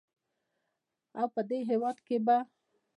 [1.19, 2.37] او په دې هېواد کې به